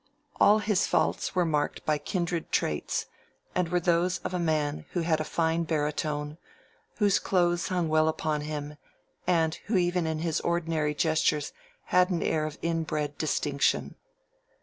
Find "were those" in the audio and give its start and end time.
3.69-4.17